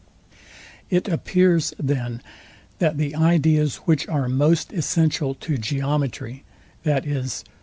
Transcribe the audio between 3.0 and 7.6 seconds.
ideas which are most essential to geometry, viz.